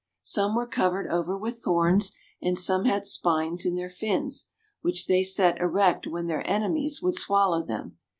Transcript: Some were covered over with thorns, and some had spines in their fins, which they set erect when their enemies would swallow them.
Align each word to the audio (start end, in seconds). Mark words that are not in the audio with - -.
Some 0.23 0.55
were 0.55 0.65
covered 0.65 1.05
over 1.05 1.37
with 1.37 1.59
thorns, 1.59 2.13
and 2.41 2.57
some 2.57 2.85
had 2.85 3.05
spines 3.05 3.67
in 3.67 3.75
their 3.75 3.87
fins, 3.87 4.47
which 4.81 5.05
they 5.05 5.21
set 5.21 5.61
erect 5.61 6.07
when 6.07 6.25
their 6.25 6.41
enemies 6.49 7.03
would 7.03 7.17
swallow 7.19 7.61
them. 7.61 7.99